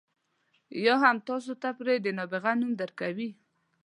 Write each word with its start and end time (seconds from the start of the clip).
یا 0.85 0.95
هم 1.03 1.17
تاسو 1.27 1.53
ته 1.61 1.69
پرې 1.79 1.95
د 2.01 2.07
نابغه 2.17 2.51
نوم 2.59 2.71
درکوي. 2.81 3.29